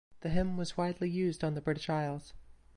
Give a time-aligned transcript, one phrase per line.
[0.21, 2.33] The hymn was widely used on the British Isles.